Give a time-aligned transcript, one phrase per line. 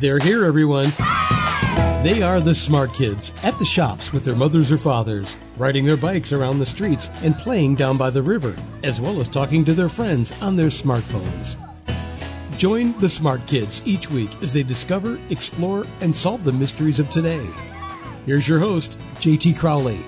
[0.00, 0.92] They're here, everyone.
[2.04, 5.96] They are the smart kids at the shops with their mothers or fathers, riding their
[5.96, 9.74] bikes around the streets and playing down by the river, as well as talking to
[9.74, 11.56] their friends on their smartphones.
[12.56, 17.08] Join the smart kids each week as they discover, explore, and solve the mysteries of
[17.08, 17.44] today.
[18.24, 19.98] Here's your host, JT Crowley.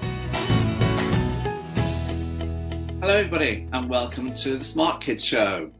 [3.00, 5.72] Hello, everybody, and welcome to the Smart Kids Show.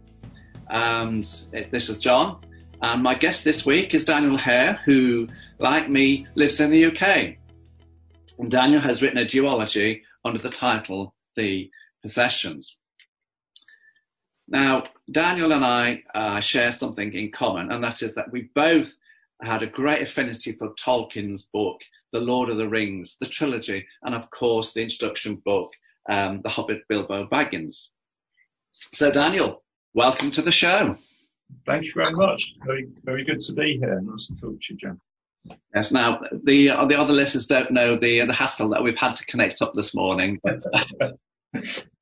[0.69, 1.23] And
[1.71, 2.41] this is John,
[2.83, 7.37] and my guest this week is Daniel Hare, who, like me, lives in the UK.
[8.39, 12.79] And Daniel has written a duology under the title The Possessions.
[14.49, 18.95] Now, Daniel and I uh, share something in common, and that is that we both
[19.43, 21.81] had a great affinity for Tolkien's book,
[22.13, 25.71] The Lord of the Rings, the trilogy, and of course the introduction book,
[26.09, 27.89] um, The Hobbit Bilbo Baggins.
[28.95, 29.63] So, Daniel,
[29.93, 30.97] welcome to the show.
[31.67, 32.55] Thank you very much.
[32.65, 34.01] Very, very good to be here.
[34.01, 35.01] Nice to talk to you, John.
[35.75, 35.93] Yes.
[35.93, 39.25] Now, the uh, the other listeners don't know the the hassle that we've had to
[39.27, 40.39] connect up this morning.
[40.43, 40.63] But,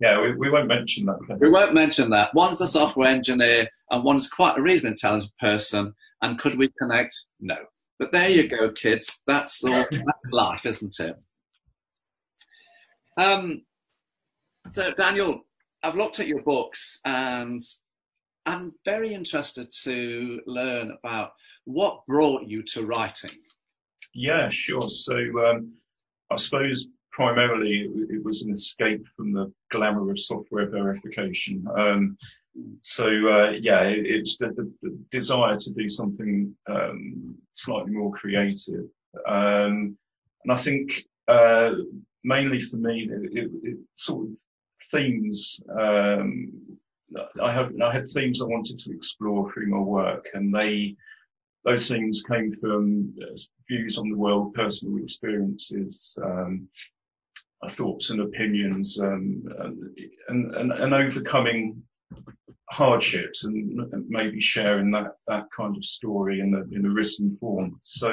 [0.01, 1.39] yeah, we, we won't mention that.
[1.41, 2.35] We won't mention that.
[2.35, 5.95] One's a software engineer, and one's quite a reasonably intelligent person.
[6.23, 7.17] And could we connect?
[7.41, 7.57] No.
[7.99, 9.23] But there you go, kids.
[9.27, 9.85] That's all.
[9.91, 11.17] that's life, isn't it?
[13.17, 13.63] Um.
[14.73, 15.43] So, Daniel,
[15.83, 17.63] I've looked at your books, and
[18.49, 21.33] I'm very interested to learn about
[21.65, 23.37] what brought you to writing.
[24.15, 24.89] Yeah, sure.
[24.89, 25.75] So um,
[26.31, 31.67] I suppose primarily it was an escape from the glamour of software verification.
[31.77, 32.17] Um,
[32.81, 38.13] so uh, yeah, it, it's the, the, the, desire to do something um, slightly more
[38.13, 38.87] creative,
[39.29, 39.97] um,
[40.43, 41.71] and I think uh,
[42.25, 44.31] mainly for me, it, it, it sort of
[44.91, 46.53] themes um,
[47.43, 50.97] I have I had themes I wanted to explore through my work, and they
[51.65, 53.37] those things came from uh,
[53.69, 56.69] views on the world, personal experiences, um,
[57.63, 59.43] uh, thoughts and opinions, um,
[60.29, 61.83] and, and, and overcoming
[62.71, 67.37] hardships, and, and, maybe sharing that that kind of story in the in a written
[67.41, 67.79] form.
[67.83, 68.13] So.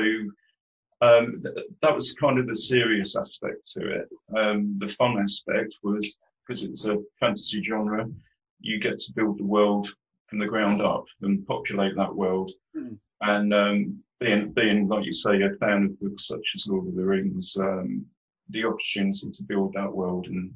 [1.02, 4.08] Um, th- that was kind of the serious aspect to it.
[4.36, 6.18] Um, the fun aspect was
[6.48, 8.08] because it's a fantasy genre
[8.66, 9.88] you get to build the world
[10.28, 12.52] from the ground up and populate that world.
[12.76, 12.98] Mm.
[13.22, 16.96] And um, being, being, like you say, a fan of books such as Lord of
[16.96, 18.06] the Rings, um,
[18.50, 20.54] the opportunity to build that world and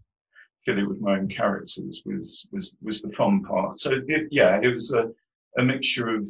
[0.65, 3.79] fill it with my own characters was was was the fun part.
[3.79, 5.09] So it, yeah, it was a,
[5.57, 6.29] a mixture of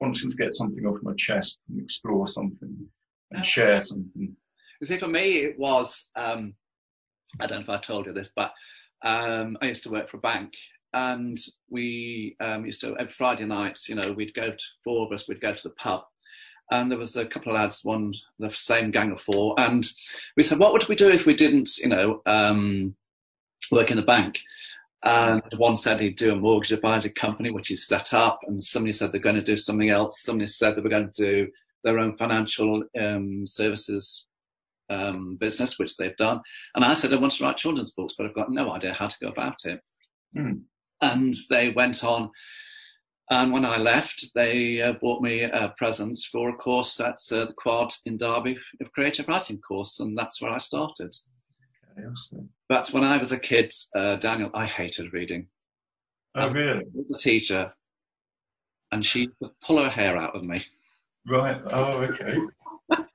[0.00, 2.76] wanting to get something off my chest and explore something
[3.30, 4.36] and share something.
[4.80, 6.54] You see, for me, it was um,
[7.40, 8.52] I don't know if I told you this, but
[9.02, 10.54] um, I used to work for a bank
[10.96, 15.12] and we um, used to every Friday nights, you know, we'd go to four of
[15.12, 16.04] us, we'd go to the pub,
[16.70, 19.86] and there was a couple of lads, one the same gang of four, and
[20.38, 22.96] we said, what would we do if we didn't, you know, um,
[23.70, 24.40] work in a bank?
[25.04, 28.94] And one said he'd do a mortgage advisory company, which he's set up, and somebody
[28.94, 30.22] said they're going to do something else.
[30.22, 31.52] Somebody said they were going to do
[31.84, 34.26] their own financial um, services
[34.88, 36.40] um, business, which they've done.
[36.74, 39.08] And I said I want to write children's books, but I've got no idea how
[39.08, 39.82] to go about it.
[40.34, 40.62] Mm
[41.00, 42.30] and they went on.
[43.28, 47.46] And when I left, they uh, bought me a present for a course at uh,
[47.46, 51.12] the Quad in Derby, a creative writing course, and that's where I started.
[51.98, 52.50] Okay, awesome.
[52.68, 55.48] But when I was a kid, uh, Daniel, I hated reading.
[56.36, 56.84] Oh, really?
[56.94, 57.72] The teacher,
[58.92, 60.64] and she would pull her hair out of me.
[61.26, 61.60] Right.
[61.70, 62.36] Oh, okay.
[62.88, 63.08] but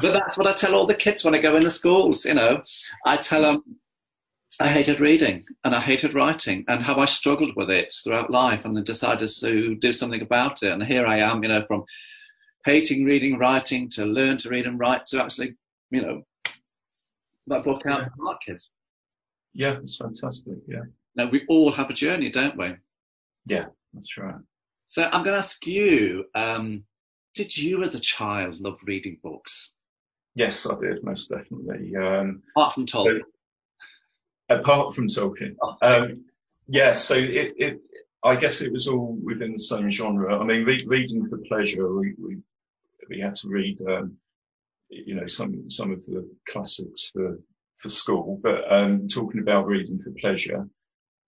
[0.00, 2.24] that's what I tell all the kids when I go into schools.
[2.24, 2.62] You know,
[3.04, 3.79] I tell them
[4.60, 8.66] I hated reading and I hated writing and how I struggled with it throughout life
[8.66, 10.70] and then decided to do something about it.
[10.70, 11.84] And here I am, you know, from
[12.66, 15.54] hating reading, writing to learn to read and write to actually,
[15.90, 16.22] you know,
[17.46, 18.08] that book out yeah.
[18.14, 18.70] smart kids.
[19.54, 20.58] Yeah, it's fantastic.
[20.68, 20.82] Yeah.
[21.16, 22.74] Now we all have a journey, don't we?
[23.46, 24.36] Yeah, that's right.
[24.86, 26.84] So I'm going to ask you: um,
[27.34, 29.72] Did you, as a child, love reading books?
[30.34, 31.96] Yes, I did most definitely.
[31.96, 33.20] Um, Apart from Tolkien.
[33.20, 33.26] So,
[34.50, 35.56] apart from Tolkien.
[35.62, 36.24] Oh, um,
[36.68, 37.80] yeah, so it, it,
[38.22, 40.38] I guess it was all within the same genre.
[40.38, 42.36] I mean, re- reading for pleasure, we, we,
[43.08, 44.16] we had to read, um,
[44.90, 47.38] you know, some, some of the classics for,
[47.78, 50.68] for school, but, um, talking about reading for pleasure.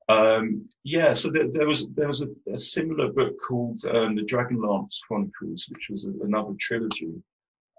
[0.09, 4.23] Um, yeah, so there, there, was, there was a, a similar book called, um, The
[4.23, 7.15] Dragonlance Chronicles, which was a, another trilogy.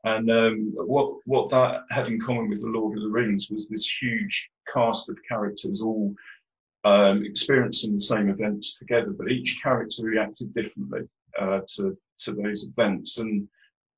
[0.06, 3.68] And um, what what that had in common with the Lord of the Rings was
[3.68, 6.14] this huge cast of characters all
[6.84, 11.08] um, experiencing the same events together, but each character reacted differently.
[11.40, 13.48] uh, to to those events, and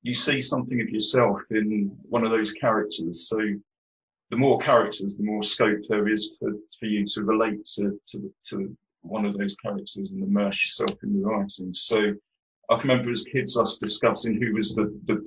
[0.01, 3.27] you see something of yourself in one of those characters.
[3.27, 3.37] So
[4.29, 8.33] the more characters, the more scope there is for, for you to relate to, to,
[8.49, 11.73] to one of those characters and immerse yourself in the writing.
[11.73, 12.13] So
[12.69, 15.23] I remember as kids us discussing who was the, the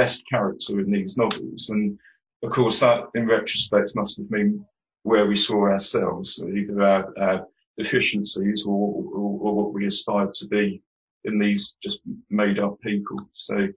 [0.00, 1.70] best character in these novels.
[1.70, 1.98] And
[2.42, 4.64] of course, that in retrospect must have been
[5.02, 7.46] where we saw ourselves, either our, our
[7.78, 10.82] deficiencies or, or, or, what we aspired to be
[11.24, 13.18] in these just made up people.
[13.32, 13.68] So,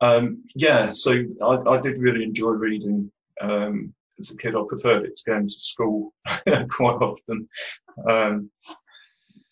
[0.00, 1.12] um, yeah, so
[1.42, 3.10] I, I, did really enjoy reading
[3.40, 6.14] um, as a kid, I preferred it to going to school
[6.68, 7.48] quite often.
[8.08, 8.50] Um,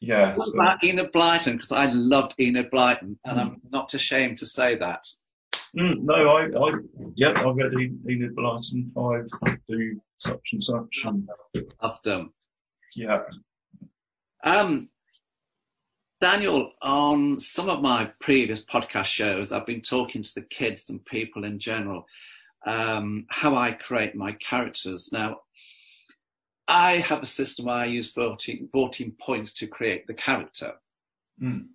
[0.00, 0.34] yeah.
[0.34, 0.54] What so.
[0.54, 1.52] about Enid Blyton?
[1.52, 3.40] Because I loved Enid Blyton, and mm.
[3.40, 5.06] I'm not ashamed to say that.
[5.78, 6.72] Mm, no, I, I,
[7.14, 9.26] yeah, I've read Enid Blyton five,
[9.68, 11.28] do such and such, and
[11.82, 12.32] loved them.
[12.94, 13.22] Yeah.
[14.44, 14.90] Um,
[16.20, 21.04] Daniel, on some of my previous podcast shows, I've been talking to the kids and
[21.04, 22.06] people in general
[22.66, 25.10] um, how I create my characters.
[25.12, 25.40] Now,
[26.68, 30.74] I have a system where I use 14, 14 points to create the character.
[31.42, 31.66] Mm.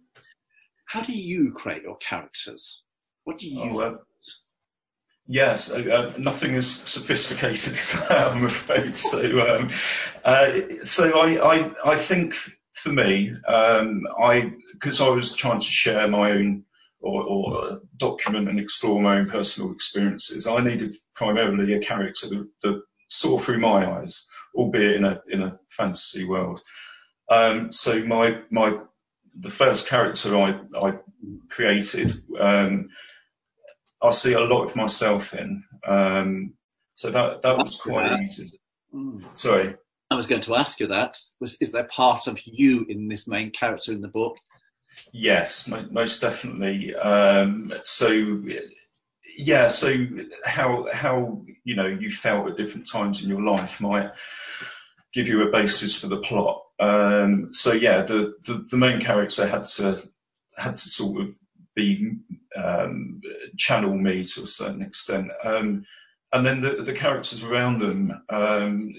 [0.85, 2.83] How do you create your characters?
[3.27, 3.97] What do you oh, uh,
[5.27, 8.95] Yes, uh, uh, nothing as sophisticated as that, I'm afraid.
[8.95, 9.69] So, um,
[10.23, 12.35] uh, so I, I, I think
[12.71, 16.63] for me, um, I because I was trying to share my own
[17.01, 20.47] or, or, document and explore my own personal experiences.
[20.47, 24.25] I needed primarily a character that, that saw through my eyes,
[24.55, 26.61] albeit in a in a fantasy world.
[27.29, 28.77] Um, so my my
[29.37, 30.93] the first character I I
[31.49, 32.87] created, um,
[34.01, 35.63] I see a lot of myself in.
[35.85, 36.53] Um,
[36.95, 38.21] so that that was quite that.
[38.21, 38.59] easy.
[38.93, 39.23] Mm.
[39.33, 39.75] Sorry.
[40.09, 41.17] I was going to ask you that.
[41.39, 44.37] Was is there part of you in this main character in the book?
[45.11, 46.95] Yes, most definitely.
[46.95, 48.41] Um, so,
[49.37, 49.95] yeah, so
[50.43, 54.11] how how you know you felt at different times in your life might
[55.13, 56.61] give you a basis for the plot.
[56.79, 60.07] Um, so yeah, the, the, the main character had to
[60.57, 61.37] had to sort of
[61.77, 62.11] be
[62.61, 63.21] um,
[63.57, 65.85] channel me to a certain extent, um,
[66.33, 68.21] and then the, the characters around them.
[68.29, 68.93] Um,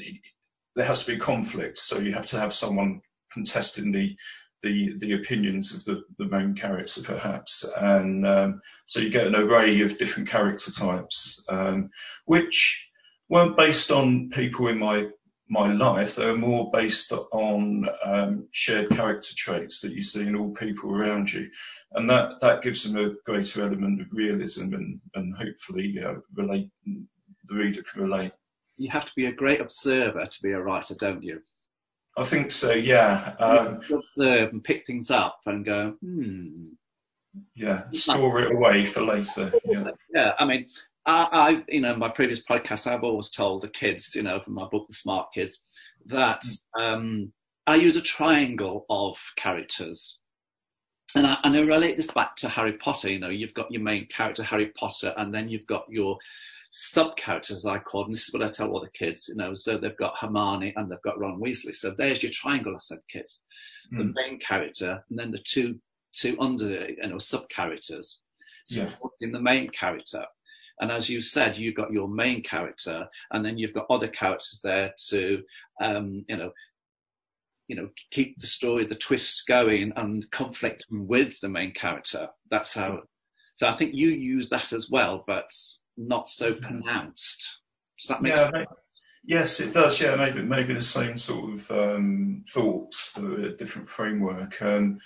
[0.77, 3.01] there has to be conflict, so you have to have someone
[3.33, 4.17] contesting the
[4.63, 9.37] the the opinions of the, the main character perhaps and um, so you get an
[9.37, 11.89] array of different character types um,
[12.25, 12.89] which
[13.29, 15.07] weren't based on people in my
[15.49, 20.37] my life they were more based on um, shared character traits that you see in
[20.37, 21.49] all people around you
[21.93, 26.69] and that that gives them a greater element of realism and and hopefully uh, relate
[26.85, 28.33] the reader can relate
[28.77, 31.41] you have to be a great observer to be a writer don't you
[32.19, 32.73] I think so.
[32.73, 33.35] Yeah.
[33.39, 36.71] Um, observe and pick things up and go, hmm.
[37.55, 39.53] Yeah, store it away for later.
[39.65, 39.91] Yeah.
[40.13, 40.33] Yeah.
[40.39, 40.67] I mean,
[41.09, 44.55] I, I, you know, my previous podcast, I've always told the kids, you know, from
[44.55, 45.59] my book, The Smart Kids,
[46.05, 46.45] that
[46.79, 47.33] um,
[47.67, 50.21] I use a triangle of characters.
[51.15, 53.11] And I, and I relate this back to Harry Potter.
[53.11, 56.19] You know, you've got your main character, Harry Potter, and then you've got your
[56.71, 58.13] sub characters, I call them.
[58.13, 59.55] This is what I tell all the kids, you know.
[59.55, 61.75] So they've got Hermione and they've got Ron Weasley.
[61.75, 63.41] So there's your triangle, I said, kids.
[63.91, 63.99] Mm.
[63.99, 65.81] The main character and then the two
[66.13, 68.21] two under, you know, sub characters
[68.67, 69.33] supporting yeah.
[69.33, 70.25] the main character.
[70.81, 74.61] And as you said, you've got your main character, and then you've got other characters
[74.63, 75.43] there to,
[75.83, 76.53] um, you know,
[77.69, 82.29] you know, keep the story, the twists going, and conflict with the main character.
[82.51, 83.03] That's how.
[83.57, 85.51] So I think you use that as well, but
[85.97, 87.61] not so pronounced.
[87.99, 88.69] Does that make yeah, sense?
[89.25, 90.01] Yes, it does.
[90.01, 94.63] Yeah, maybe maybe the same sort of um, thoughts, but a different framework.
[94.63, 95.01] Um,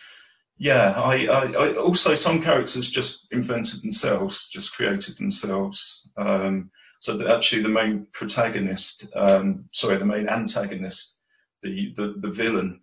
[0.58, 6.10] yeah, I, I, I, also some characters just invented themselves, just created themselves.
[6.16, 11.18] Um, so that actually the main protagonist, um, sorry, the main antagonist,
[11.62, 12.80] the the, the villain,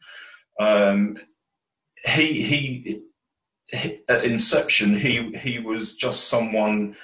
[0.59, 1.17] um,
[2.05, 3.01] he he
[4.09, 6.95] at inception, he he was just someone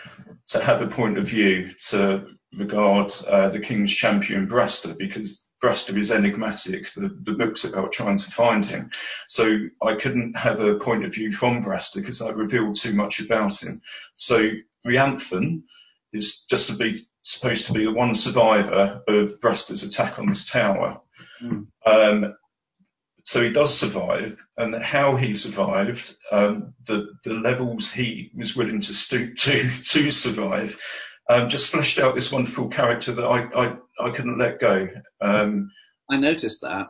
[0.47, 5.97] to have a point of view to regard uh, the King's champion Bresta because Bresta
[5.97, 6.91] is enigmatic.
[6.93, 8.91] The, the book's about trying to find him,
[9.27, 13.19] so I couldn't have a point of view from Bresta because I revealed too much
[13.19, 13.81] about him.
[14.15, 14.51] So
[14.85, 15.63] Rianthan
[16.13, 20.47] is just to be supposed to be the one survivor of Bresta's attack on this
[20.47, 21.01] tower.
[21.41, 21.67] Mm.
[21.85, 22.35] Um,
[23.23, 28.81] so he does survive, and how he survived, um, the the levels he was willing
[28.81, 30.79] to stoop to to survive,
[31.29, 34.87] um, just fleshed out this wonderful character that I I, I couldn't let go.
[35.21, 35.71] Um,
[36.09, 36.87] I noticed that,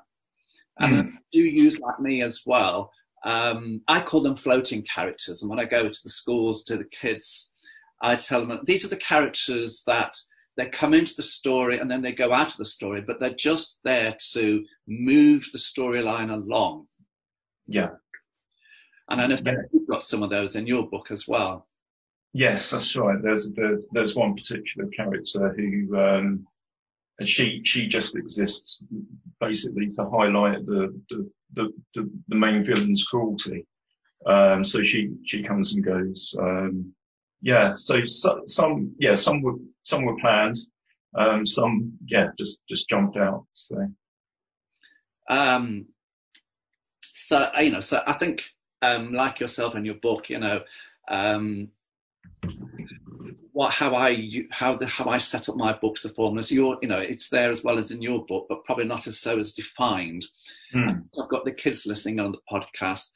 [0.79, 1.11] and mm.
[1.31, 2.91] do use like me as well.
[3.25, 5.41] um, I call them floating characters.
[5.41, 7.49] And when I go to the schools to the kids,
[8.01, 10.15] I tell them these are the characters that
[10.57, 13.31] they come into the story and then they go out of the story, but they're
[13.31, 16.87] just there to move the storyline along.
[17.67, 17.89] Yeah.
[19.09, 19.53] And I know yeah.
[19.73, 21.67] you've got some of those in your book as well.
[22.31, 23.21] Yes, that's right.
[23.21, 26.47] There's there's, there's one particular character who um,
[27.23, 28.79] she she just exists
[29.39, 33.65] basically to highlight the the the, the, the main villain's cruelty.
[34.25, 36.35] Um, so she she comes and goes.
[36.39, 36.93] Um,
[37.41, 40.57] yeah, so, so, some yeah some were some were planned,
[41.15, 43.45] um, some yeah just just jumped out.
[43.53, 43.87] So.
[45.29, 45.85] Um,
[47.13, 48.43] so you know, so I think
[48.81, 50.61] um, like yourself and your book, you know,
[51.07, 51.69] um,
[53.55, 56.77] what how I how the, how I set up my books to form as your
[56.81, 59.39] you know it's there as well as in your book, but probably not as so
[59.39, 60.25] as defined.
[60.75, 61.05] Mm.
[61.17, 63.11] I've got the kids listening on the podcast.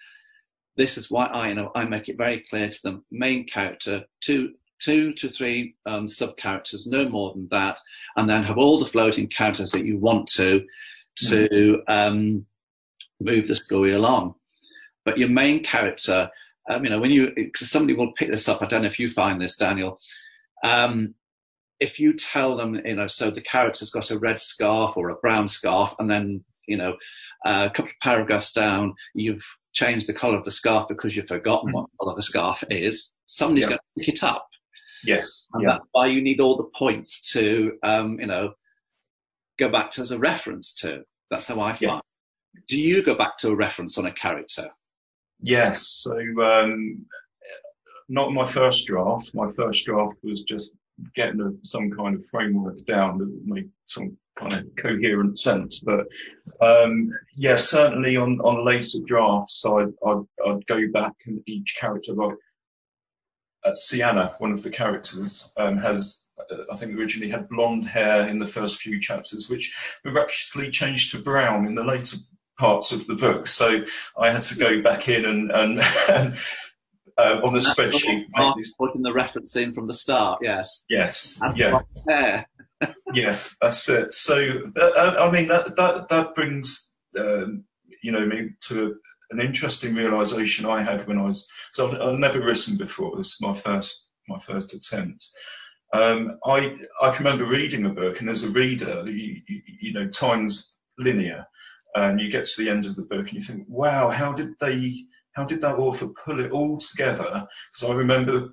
[0.77, 4.05] This is why I you know I make it very clear to them: main character,
[4.21, 7.77] two two to three um, sub characters, no more than that,
[8.15, 10.63] and then have all the floating characters that you want to
[11.17, 11.89] to mm.
[11.89, 12.45] um,
[13.19, 14.35] move the story along.
[15.03, 16.31] But your main character,
[16.69, 18.61] um, you know, when you somebody will pick this up.
[18.61, 19.99] I don't know if you find this, Daniel.
[20.63, 21.15] Um,
[21.79, 25.15] if you tell them, you know, so the character's got a red scarf or a
[25.15, 26.97] brown scarf, and then, you know,
[27.45, 31.27] uh, a couple of paragraphs down, you've changed the colour of the scarf because you've
[31.27, 34.47] forgotten what colour the scarf is, somebody's going to pick it up.
[35.05, 35.47] Yes.
[35.53, 38.53] And that's why you need all the points to, um, you know,
[39.57, 41.03] go back to as a reference to.
[41.29, 42.01] That's how I find.
[42.67, 44.69] Do you go back to a reference on a character?
[45.41, 45.87] Yes.
[45.87, 47.05] So, um,
[48.09, 49.33] not my first draft.
[49.33, 50.73] My first draft was just
[51.15, 55.79] getting a, some kind of framework down that made some kind of coherent sense.
[55.79, 56.07] But
[56.59, 62.13] um, yeah, certainly on, on later drafts, I'd, I'd, I'd go back and each character,
[62.13, 62.35] like
[63.63, 68.27] uh, Sienna, one of the characters, um, has uh, I think originally had blonde hair
[68.27, 72.17] in the first few chapters, which miraculously changed to brown in the later
[72.57, 73.47] parts of the book.
[73.47, 73.83] So
[74.17, 75.81] I had to go back in and, and
[77.19, 78.25] uh, on the spreadsheet.
[78.55, 80.85] He's putting the reference in from the start, yes.
[80.89, 81.81] Yes, yeah.
[83.13, 84.13] yes, that's it.
[84.13, 87.65] So, uh, I mean, that, that, that brings, um,
[88.01, 88.95] you know, me to
[89.31, 93.17] an interesting realization I had when I was, so I've, I've never written before.
[93.17, 95.27] This is my first, my first attempt.
[95.91, 99.93] Um, I, I can remember reading a book and as a reader, you, you, you
[99.93, 101.47] know, time's linear
[101.95, 104.53] and you get to the end of the book and you think, wow, how did
[104.61, 107.47] they, how did that author pull it all together?
[107.71, 108.49] Because I remember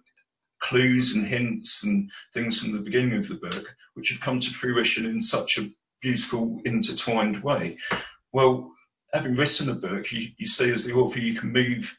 [0.61, 4.51] clues and hints and things from the beginning of the book, which have come to
[4.53, 7.79] fruition in such a beautiful, intertwined way.
[8.33, 8.71] Well,
[9.13, 11.97] having written a book, you, you see as the author, you can move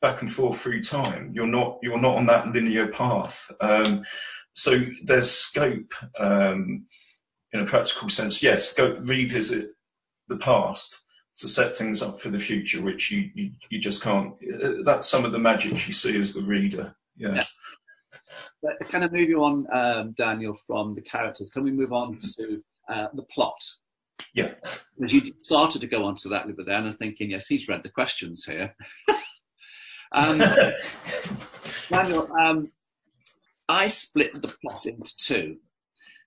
[0.00, 1.32] back and forth through time.
[1.34, 3.50] You're not you're not on that linear path.
[3.60, 4.04] Um,
[4.54, 6.86] so there's scope um,
[7.52, 8.42] in a practical sense.
[8.42, 9.70] Yes, go revisit
[10.28, 11.00] the past,
[11.40, 14.34] to set things up for the future, which you, you, you just can't.
[14.84, 16.94] That's some of the magic you see as the reader.
[17.16, 17.34] Yeah.
[17.34, 17.44] yeah.
[18.62, 22.62] But kind of moving on, um, Daniel, from the characters, can we move on to
[22.88, 23.62] uh, the plot?
[24.34, 24.52] Yeah.
[24.96, 27.68] Because you started to go on to that little bit then and thinking, yes, he's
[27.68, 28.74] read the questions here.
[30.12, 30.38] um,
[31.88, 32.70] Daniel, um,
[33.68, 35.56] I split the plot into two.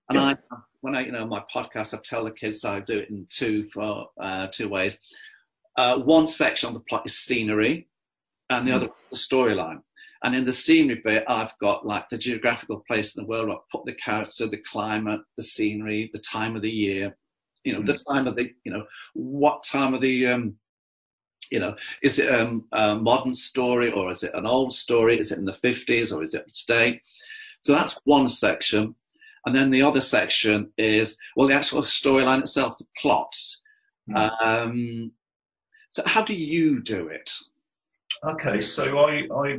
[0.09, 0.35] And yeah.
[0.51, 3.25] I, when I, you know, my podcast, I tell the kids I do it in
[3.29, 4.97] two for uh, two ways.
[5.77, 7.87] Uh, one section of the plot is scenery,
[8.49, 8.75] and the mm.
[8.75, 9.81] other the storyline.
[10.23, 13.49] And in the scenery bit, I've got like the geographical place in the world.
[13.49, 17.17] I put the character, the climate, the scenery, the time of the year.
[17.65, 17.85] You know, mm.
[17.85, 20.55] the time of the, you know, what time of the, um,
[21.51, 25.19] you know, is it um, a modern story or is it an old story?
[25.19, 27.01] Is it in the 50s or is it today?
[27.59, 28.95] So that's one section.
[29.45, 33.61] And then the other section is, well, the actual storyline itself, the plots.
[34.09, 34.41] Mm.
[34.41, 35.11] Um,
[35.89, 37.29] so how do you do it?
[38.25, 39.57] Okay, so I, I,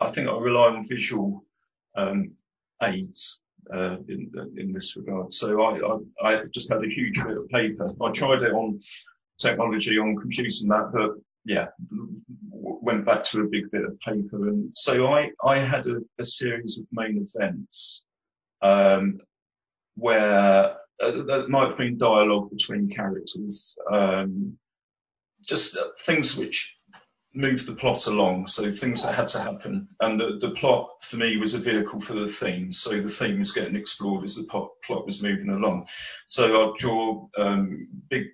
[0.00, 1.44] I think I rely on visual
[1.96, 2.32] um,
[2.82, 3.40] aids
[3.72, 5.32] uh, in, in this regard.
[5.32, 5.80] So I,
[6.22, 7.90] I, I, just had a huge bit of paper.
[8.02, 8.80] I tried it on
[9.38, 11.12] technology on computers and that, but
[11.44, 11.68] yeah,
[12.50, 14.48] went back to a big bit of paper.
[14.48, 18.04] And so I, I had a, a series of main events
[18.62, 19.20] um,
[19.96, 24.56] where uh, there might have been dialogue between characters, um,
[25.46, 26.78] just uh, things which
[27.34, 28.46] moved the plot along.
[28.46, 32.00] So things that had to happen, and the, the plot for me was a vehicle
[32.00, 32.72] for the theme.
[32.72, 35.86] So the theme was getting explored as the plot, plot was moving along.
[36.26, 38.26] So I'd draw um, big,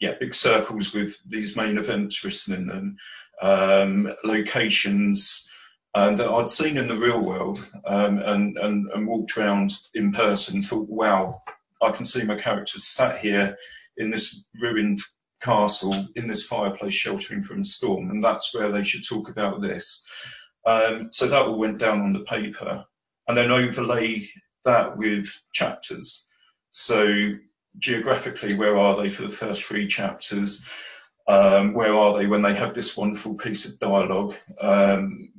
[0.00, 2.96] yeah, big circles with these main events written in them,
[3.42, 5.48] um, locations
[5.96, 10.12] um, that I'd seen in the real world um, and, and, and walked around in
[10.12, 10.60] person.
[10.60, 11.40] Thought, wow,
[11.82, 13.56] I can see my characters sat here
[13.96, 15.00] in this ruined
[15.40, 19.62] castle in this fireplace sheltering from a storm, and that's where they should talk about
[19.62, 20.04] this.
[20.66, 22.84] Um, so that all went down on the paper,
[23.26, 24.28] and then overlay
[24.66, 26.28] that with chapters.
[26.72, 27.32] So
[27.78, 30.62] geographically, where are they for the first three chapters?
[31.26, 35.30] Um, where are they when they have this wonderful piece of dialogue, um,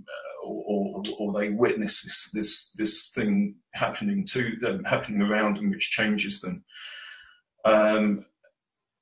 [0.48, 5.92] or, or, they witness this this this thing happening to them, happening around them, which
[5.92, 6.63] changes them.
[7.66, 8.25] Um,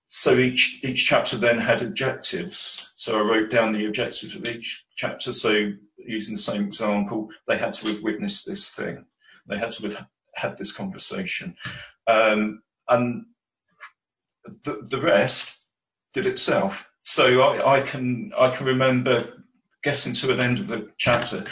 [0.09, 2.91] so each each chapter then had objectives.
[2.95, 5.31] So I wrote down the objectives of each chapter.
[5.31, 9.05] So using the same example, they had to have witnessed this thing.
[9.47, 11.55] They had to have had this conversation,
[12.07, 13.25] um, and
[14.63, 15.57] the, the rest
[16.13, 16.89] did itself.
[17.01, 19.44] So I, I can I can remember
[19.85, 21.45] getting to an end of the chapter,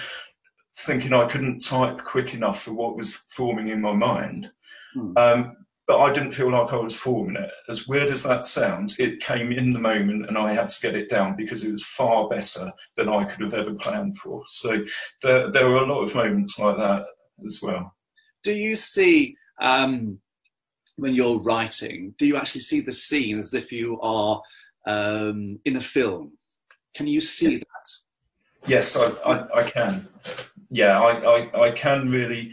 [0.80, 4.52] thinking I couldn't type quick enough for what was forming in my mind.
[4.94, 5.14] Hmm.
[5.16, 7.52] Um, but I didn't feel like I was forming it.
[7.70, 10.96] As weird as that sounds, it came in the moment and I had to get
[10.96, 14.44] it down because it was far better than I could have ever planned for.
[14.48, 14.84] So
[15.22, 17.06] there, there were a lot of moments like that
[17.46, 17.94] as well.
[18.44, 20.20] Do you see, um,
[20.96, 24.42] when you're writing, do you actually see the scene as if you are
[24.88, 26.32] um, in a film?
[26.96, 27.73] Can you see that?
[28.66, 30.08] Yes, I, I, I can.
[30.70, 32.52] Yeah, I, I, I can really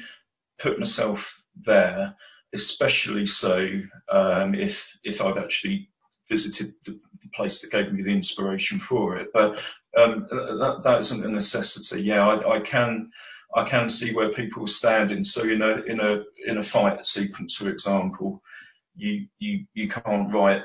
[0.59, 2.17] put myself there
[2.53, 5.89] especially so um, if if I've actually
[6.29, 6.99] visited the,
[7.33, 9.29] place that gave me the inspiration for it.
[9.33, 9.63] But
[9.97, 12.03] um, that, that isn't a necessity.
[12.03, 13.09] Yeah, I, I, can
[13.55, 15.23] I can see where people are standing.
[15.23, 18.43] So in a in a in a fight sequence, for example,
[18.97, 20.63] you you you can't write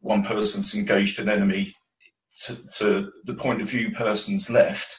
[0.00, 1.74] one person's engaged an enemy
[2.46, 4.98] to, to the point of view person's left,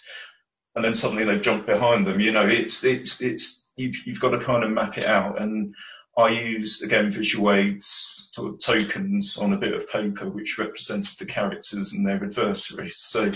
[0.76, 2.20] and then suddenly they jump behind them.
[2.20, 5.42] You know, it's it's it's you've, you've got to kind of map it out.
[5.42, 5.74] And
[6.18, 11.18] I use, again, visual aids, sort of tokens on a bit of paper which represented
[11.18, 12.98] the characters and their adversaries.
[12.98, 13.32] So,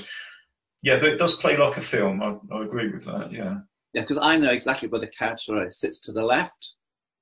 [0.82, 2.22] yeah, but it does play like a film.
[2.22, 3.60] I, I agree with that, yeah.
[3.94, 6.74] Yeah, because I know exactly where the character sits to the left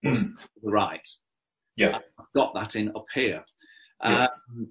[0.03, 0.21] or mm.
[0.21, 1.08] to the right.
[1.75, 1.99] Yeah.
[2.19, 3.43] I've got that in up here.
[4.03, 4.27] Yeah.
[4.49, 4.69] Um,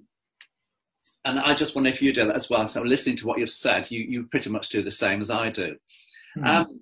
[1.25, 2.67] and I just wonder if you do that as well.
[2.67, 5.49] So listening to what you've said, you, you pretty much do the same as I
[5.49, 5.75] do.
[6.37, 6.47] Mm.
[6.47, 6.81] Um,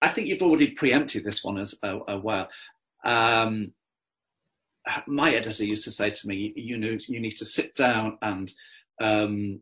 [0.00, 2.48] I think you've already preempted this one as uh, uh, well.
[3.04, 3.72] Um,
[5.06, 8.52] my editor used to say to me, "You need you need to sit down and
[9.00, 9.60] um,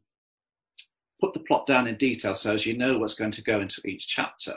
[1.20, 3.81] put the plot down in detail, so as you know what's going to go into
[3.87, 4.57] each chapter."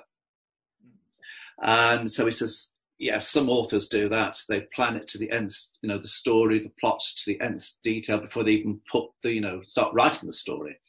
[1.62, 4.38] And so he says, "Yeah, some authors do that.
[4.50, 7.76] They plan it to the end, you know, the story, the plot to the nth
[7.84, 10.80] detail before they even put the, you know, start writing the story."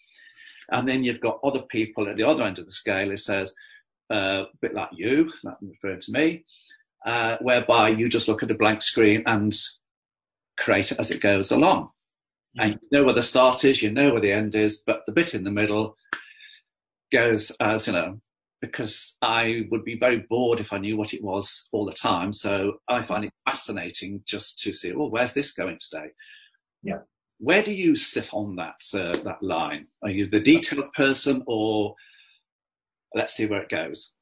[0.70, 3.54] And then you've got other people at the other end of the scale who says,
[4.10, 6.44] uh, a bit like you, that referring to me,
[7.06, 9.54] uh, whereby you just look at a blank screen and
[10.58, 11.90] create it as it goes along.
[12.54, 12.64] Yeah.
[12.64, 15.12] And you know where the start is, you know where the end is, but the
[15.12, 15.96] bit in the middle
[17.12, 18.20] goes as, you know,
[18.60, 22.32] because I would be very bored if I knew what it was all the time.
[22.32, 26.08] So I find it fascinating just to see, well, where's this going today?
[26.82, 26.98] Yeah.
[27.38, 29.86] Where do you sit on that uh, that line?
[30.02, 31.94] Are you the detailed person, or
[33.14, 34.12] let's see where it goes.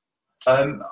[0.46, 0.83] Um,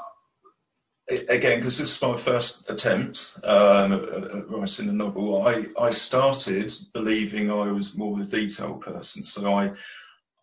[1.08, 6.72] again, because this is my first attempt um, at, writing a novel, I, I started
[6.92, 9.24] believing I was more a detail person.
[9.24, 9.72] So I,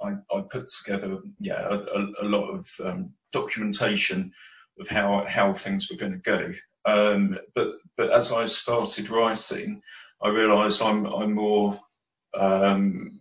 [0.04, 4.32] I, I put together, yeah, a, a lot of um, documentation
[4.80, 6.54] of how how things were going to go.
[6.86, 9.82] Um, but but as I started writing,
[10.22, 11.80] I realised I'm I'm more
[12.34, 13.20] um,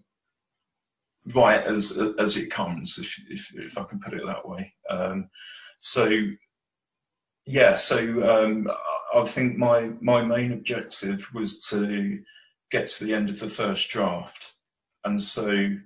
[1.35, 4.73] right as as it comes, if if, if I can put it that way.
[4.89, 5.29] Um,
[5.79, 6.11] so
[7.47, 8.71] yeah, so um,
[9.15, 12.21] I think my my main objective was to
[12.71, 14.55] get to the end of the first draft,
[15.05, 15.77] and so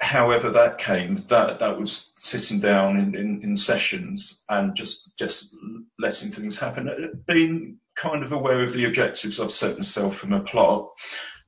[0.00, 5.54] however that came, that that was sitting down in, in, in sessions and just just
[5.98, 10.32] letting things happen, uh, being kind of aware of the objectives I've set myself from
[10.32, 10.88] a plot,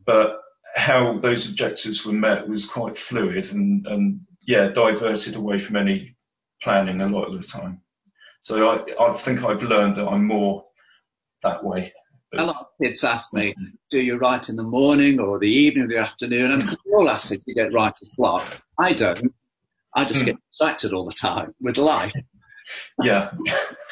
[0.05, 0.39] but
[0.75, 6.17] how those objectives were met was quite fluid and, and yeah, diverted away from any
[6.63, 7.81] planning a lot of the time.
[8.43, 10.65] So I, I think I've learned that I'm more
[11.43, 11.93] that way.
[12.35, 13.55] A lot of kids ask me,
[13.91, 16.53] do you write in the morning or the evening or the afternoon?
[16.53, 18.51] And we all ask if you get writer's block.
[18.79, 19.35] I don't.
[19.95, 22.13] I just get distracted all the time with life.
[23.03, 23.33] Yeah.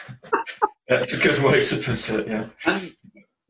[0.88, 2.46] That's a good way to put it, yeah.
[2.66, 2.94] And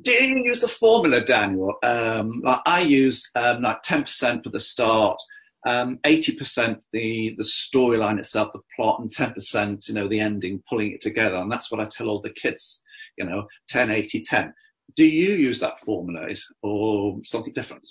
[0.02, 1.74] do you use the formula, Daniel?
[1.82, 5.18] Um, like I use um, like ten percent for the start,
[5.66, 10.20] um, eighty percent the the storyline itself, the plot, and ten percent, you know, the
[10.20, 11.36] ending, pulling it together.
[11.36, 12.82] And that's what I tell all the kids.
[13.16, 14.54] You know, 10, 80, 10.
[14.96, 17.88] Do you use that formula or something different?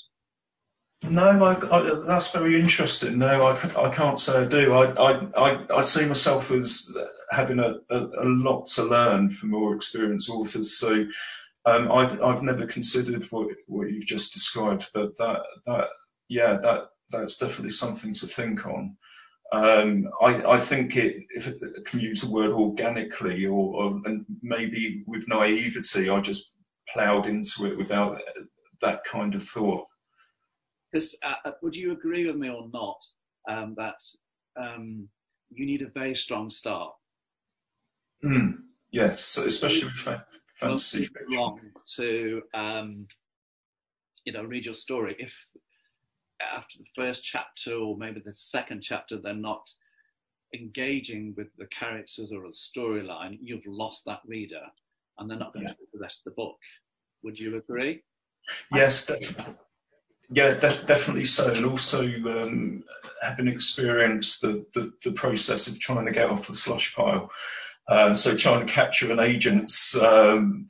[1.03, 3.19] No, I, I, that's very interesting.
[3.19, 4.73] No, I, I can't say I do.
[4.73, 6.93] I, I, I, see myself as
[7.31, 10.77] having a, a, a lot to learn from more experienced authors.
[10.77, 11.05] So
[11.65, 15.87] um, I've, I've never considered what, what you've just described, but that, that,
[16.27, 18.97] yeah, that, that's definitely something to think on.
[19.51, 24.25] Um, I, I, think it, if it can use the word organically or, or and
[24.43, 26.53] maybe with naivety, I just
[26.93, 28.19] ploughed into it without
[28.81, 29.85] that kind of thought.
[30.91, 33.03] Because uh, uh, would you agree with me or not
[33.47, 34.01] um, that
[34.59, 35.07] um,
[35.51, 36.93] you need a very strong start?
[38.23, 38.57] Mm,
[38.91, 40.25] yes, especially with fa-
[40.55, 41.25] fantasy fiction.
[41.29, 41.59] Long
[41.95, 43.07] to um,
[44.25, 45.47] you know read your story if
[46.41, 49.67] after the first chapter or maybe the second chapter they're not
[50.53, 54.61] engaging with the characters or the storyline, you've lost that reader,
[55.19, 55.73] and they're not going yeah.
[55.73, 56.57] to read the rest of the book.
[57.23, 58.03] Would you agree?
[58.73, 59.55] Yes, definitely.
[60.31, 61.51] Yeah, de- definitely so.
[61.51, 62.83] And also um,
[63.21, 67.31] having experienced the, the, the, process of trying to get off the slush pile.
[67.87, 70.67] Um, so trying to capture an agent's um,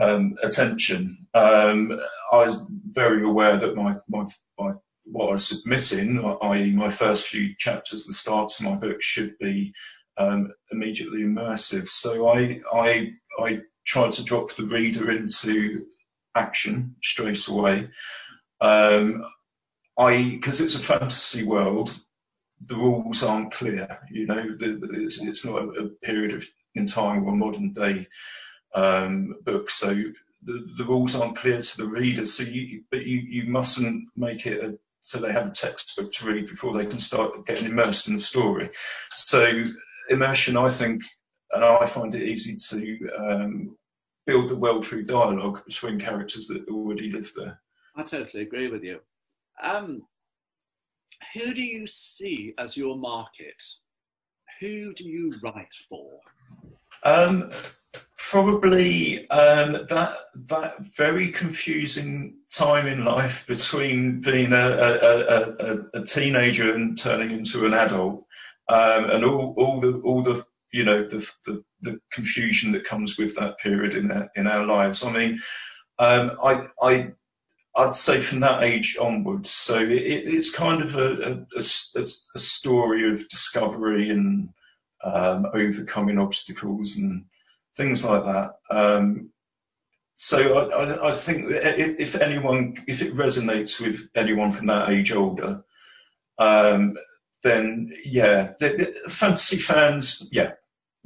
[0.00, 1.26] um attention.
[1.34, 2.00] Um,
[2.32, 2.58] I was
[2.90, 4.24] very aware that my, my,
[4.58, 4.72] my
[5.04, 9.38] what I was submitting, i.e., my first few chapters, the start of my book, should
[9.38, 9.72] be
[10.18, 11.86] um, immediately immersive.
[11.86, 15.86] So I, I, I tried to drop the reader into
[16.34, 17.88] action straight away.
[18.60, 19.24] Um,
[19.98, 21.98] I because it's a fantasy world,
[22.64, 23.98] the rules aren't clear.
[24.10, 26.44] You know, the, the, it's, it's, not a, a, period of
[26.74, 28.06] in time or modern day
[28.74, 29.94] um, book, so
[30.42, 32.26] the, the, rules aren't clear to the reader.
[32.26, 36.26] So you, but you you mustn't make it a, so they have a textbook to
[36.26, 38.70] read before they can start getting immersed in the story.
[39.12, 39.66] So
[40.10, 41.02] immersion, I think,
[41.56, 43.76] and I find it easy to um,
[44.26, 47.60] build the world through dialogue between characters that already live there.
[47.94, 49.00] I totally agree with you.
[49.62, 50.02] Um,
[51.34, 53.62] who do you see as your market?
[54.60, 56.20] Who do you write for?
[57.02, 57.50] Um,
[58.18, 66.04] probably um, that that very confusing time in life between being a, a, a, a
[66.04, 68.24] teenager and turning into an adult,
[68.68, 70.44] um, and all, all the all the
[70.76, 74.66] you know the, the, the confusion that comes with that period in our, in our
[74.66, 75.02] lives.
[75.02, 75.40] I mean,
[75.98, 77.12] um, I I
[77.76, 79.50] I'd say from that age onwards.
[79.50, 79.92] So it,
[80.36, 81.08] it's kind of a,
[81.56, 84.50] a, a, a, story of discovery and
[85.04, 87.24] um, overcoming obstacles and
[87.76, 88.56] things like that.
[88.70, 89.30] Um,
[90.16, 95.12] so I, I, I, think if anyone, if it resonates with anyone from that age
[95.12, 95.62] older,
[96.38, 96.96] um,
[97.42, 98.52] then yeah,
[99.08, 100.52] fantasy fans, yeah,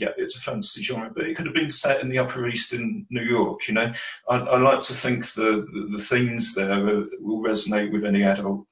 [0.01, 2.73] yeah, it's a fantasy genre, but it could have been set in the Upper East
[2.73, 3.69] in New York.
[3.69, 3.93] You know,
[4.29, 6.83] I, I like to think the, the, the themes there
[7.21, 8.67] will resonate with any adult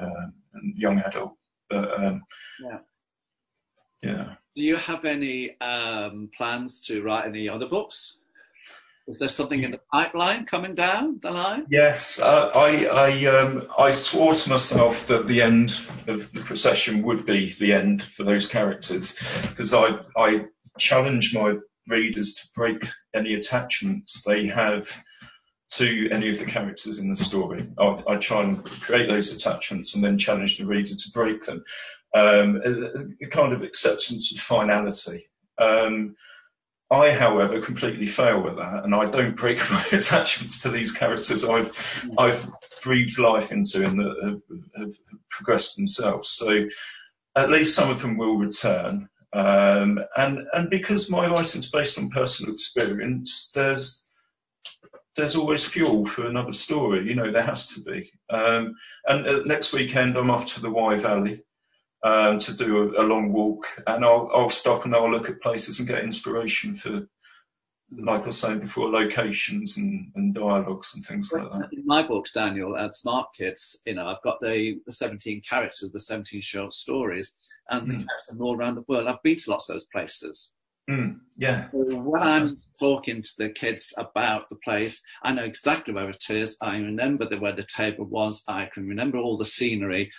[0.00, 1.32] uh, and young adult.
[1.70, 2.22] But um,
[2.62, 2.78] yeah,
[4.02, 4.34] yeah.
[4.54, 8.18] Do you have any um, plans to write any other books?
[9.06, 11.66] Is there something in the pipeline coming down the line?
[11.70, 17.02] Yes, uh, I I, um, I swore to myself that the end of the procession
[17.02, 20.46] would be the end for those characters because I I
[20.78, 21.56] challenge my
[21.88, 25.02] readers to break any attachments they have
[25.72, 27.68] to any of the characters in the story.
[27.78, 31.64] I, I try and create those attachments and then challenge the reader to break them.
[32.14, 35.28] Um, a, a, kind of acceptance of finality.
[35.58, 36.14] Um,
[36.90, 41.44] I, however, completely fail with that, and I don't break my attachments to these characters
[41.44, 41.72] I've
[42.18, 42.48] I've
[42.82, 44.42] breathed life into and have,
[44.76, 44.92] have
[45.28, 46.28] progressed themselves.
[46.28, 46.66] So,
[47.34, 49.08] at least some of them will return.
[49.34, 54.06] Um, and and because my writing's based on personal experience, there's
[55.16, 57.06] there's always fuel for another story.
[57.06, 58.10] You know, there has to be.
[58.30, 58.74] Um,
[59.06, 61.42] and uh, next weekend, I'm off to the Wye Valley
[62.04, 65.40] um, to do a, a, long walk, and I'll, I'll stop and I'll look at
[65.40, 67.06] places and get inspiration for
[67.98, 71.68] like I was saying before, locations and, and dialogues and things like that.
[71.72, 75.90] In my books, Daniel, at Smart Kids, you know, I've got the, the 17 characters,
[75.92, 77.32] the 17 short stories,
[77.70, 77.86] and mm.
[77.86, 77.98] the hmm.
[78.00, 79.08] characters are all around the world.
[79.08, 80.52] I've been to lots of those places.
[80.90, 81.70] Mm, yeah.
[81.70, 86.24] So when I'm talking to the kids about the place, I know exactly where it
[86.28, 86.56] is.
[86.60, 88.42] I remember the, where the table was.
[88.48, 90.12] I can remember all the scenery.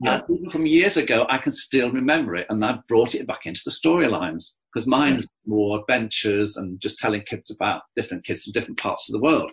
[0.00, 0.20] Yeah.
[0.28, 3.46] And even from years ago, I can still remember it, and I've brought it back
[3.46, 8.52] into the storylines because mine's more adventures and just telling kids about different kids from
[8.52, 9.52] different parts of the world.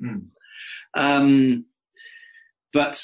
[0.00, 0.26] Mm.
[0.96, 1.64] Um,
[2.72, 3.02] but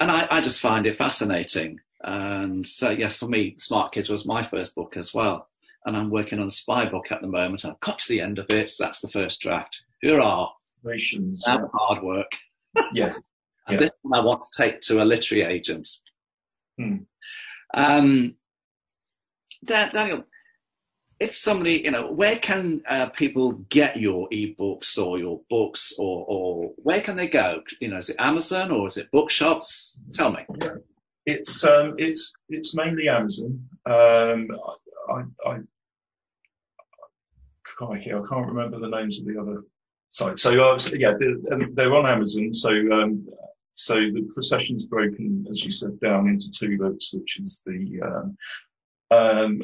[0.00, 1.78] and I, I just find it fascinating.
[2.02, 5.48] And so yes, for me, Smart Kids was my first book as well.
[5.86, 7.64] And I'm working on a spy book at the moment.
[7.64, 8.70] I've got to the end of it.
[8.70, 9.82] So that's the first draft.
[10.02, 10.48] Hurrah!
[10.82, 11.44] Nations.
[11.46, 12.32] Now hard work.
[12.92, 13.18] Yes.
[13.66, 13.80] And Yeah.
[13.80, 15.86] this one I want to take to a literary agent.
[16.78, 16.96] Hmm.
[17.74, 18.36] Um,
[19.64, 20.24] Daniel,
[21.20, 26.24] if somebody, you know, where can uh, people get your ebooks or your books, or,
[26.26, 27.62] or where can they go?
[27.80, 30.00] You know, is it Amazon or is it bookshops?
[30.14, 30.46] Tell me.
[30.62, 30.70] Yeah.
[31.26, 33.62] It's um, it's it's mainly Amazon.
[33.84, 34.48] Um,
[35.08, 35.58] I, I, I
[37.82, 39.62] I can't remember the names of the other
[40.10, 40.42] sites.
[40.42, 42.52] So uh, yeah, they're, um, they're on Amazon.
[42.52, 43.28] So um,
[43.74, 48.36] so the procession's broken, as you said, down into two books, which is the um,
[49.10, 49.62] um,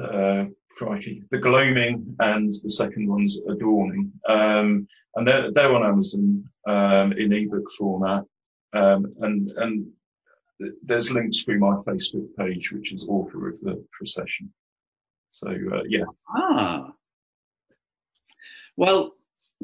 [0.00, 0.44] uh,
[0.76, 4.12] crikey, the gloaming, and the second one's adorning.
[4.28, 8.24] Um, and they're they're on Amazon um, in ebook format.
[8.72, 9.86] Um, and and
[10.82, 14.52] there's links through my Facebook page, which is author of the procession.
[15.30, 16.92] So uh, yeah, Ah.
[18.76, 19.14] Well,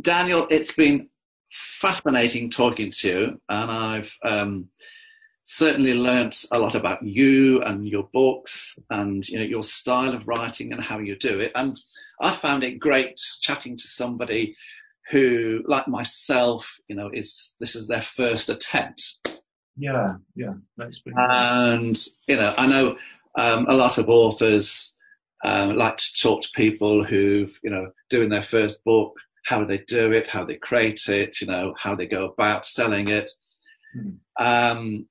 [0.00, 1.08] Daniel, it's been
[1.50, 4.68] fascinating talking to you, and I've um,
[5.46, 10.28] certainly learnt a lot about you and your books and you know your style of
[10.28, 11.52] writing and how you do it.
[11.54, 11.78] And
[12.20, 14.56] I found it great chatting to somebody
[15.10, 19.18] who, like myself, you know, is this is their first attempt
[19.76, 20.54] yeah, yeah.
[20.76, 22.96] That's and you know i know
[23.38, 24.94] um, a lot of authors
[25.44, 29.78] um, like to talk to people who you know doing their first book how they
[29.86, 33.30] do it how they create it you know how they go about selling it
[33.94, 34.10] Hmm.
[34.44, 35.08] um,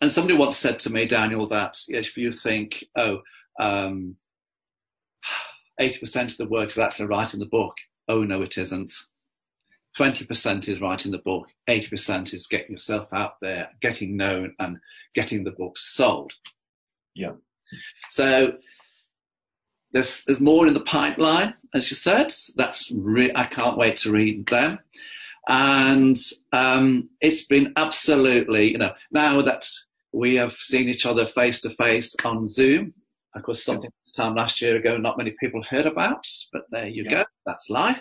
[0.00, 3.22] and somebody once said to me daniel that if you think oh
[3.60, 4.16] um,
[5.78, 7.76] 80% of the work is actually writing the book
[8.08, 8.94] oh no it isn't
[9.98, 14.78] 20% is writing the book, 80% is getting yourself out there, getting known, and
[15.14, 16.32] getting the book sold.
[17.14, 17.32] Yeah.
[18.08, 18.54] So
[19.92, 22.32] there's there's more in the pipeline, as you said.
[22.56, 24.78] That's re- I can't wait to read them.
[25.48, 26.16] And
[26.52, 29.66] um, it's been absolutely, you know, now that
[30.12, 32.92] we have seen each other face to face on Zoom,
[33.34, 36.86] of course, something this time last year ago not many people heard about, but there
[36.86, 37.10] you Yeah.
[37.10, 37.24] go.
[37.46, 38.00] That's life.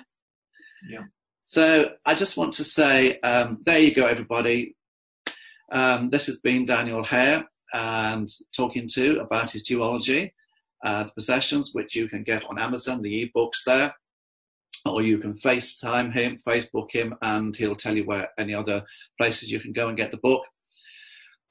[0.90, 1.04] Yeah.
[1.44, 4.76] So I just want to say, um, there you go, everybody.
[5.72, 10.32] Um, this has been Daniel Hare and talking to about his duology,
[10.84, 13.96] uh, the possessions, which you can get on Amazon, the ebooks there,
[14.86, 18.84] or you can FaceTime him, Facebook him, and he'll tell you where any other
[19.18, 20.44] places you can go and get the book.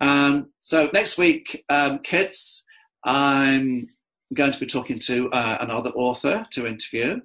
[0.00, 2.64] Um, so next week, um, kids,
[3.04, 3.88] I'm
[4.34, 7.20] going to be talking to uh, another author to interview.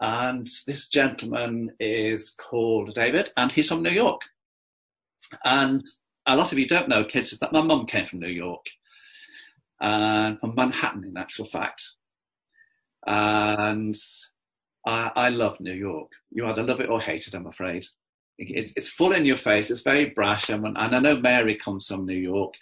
[0.00, 4.20] And this gentleman is called David, and he's from New York.
[5.44, 5.84] And
[6.26, 8.64] a lot of you don't know, kids, is that my mum came from New York,
[9.80, 11.92] and from Manhattan, in actual fact.
[13.06, 13.96] And
[14.88, 16.10] I, I love New York.
[16.30, 17.84] You either love it or hate it, I'm afraid.
[18.38, 19.70] It, it's full in your face.
[19.70, 22.54] It's very brash, and, when, and I know Mary comes from New York,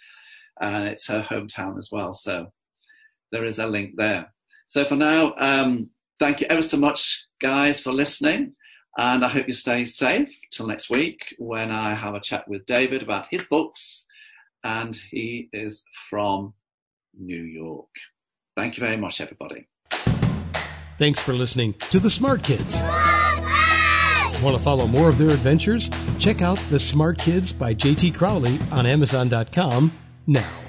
[0.59, 2.13] and it's her hometown as well.
[2.13, 2.51] So
[3.31, 4.33] there is a link there.
[4.65, 8.53] So for now, um, thank you ever so much, guys, for listening.
[8.99, 12.65] And I hope you stay safe till next week when I have a chat with
[12.65, 14.05] David about his books.
[14.63, 16.55] And he is from
[17.17, 17.89] New York.
[18.57, 19.67] Thank you very much, everybody.
[20.97, 22.81] Thanks for listening to The Smart Kids.
[24.41, 25.89] Want to follow more of their adventures?
[26.17, 29.91] Check out The Smart Kids by JT Crowley on Amazon.com
[30.25, 30.66] now.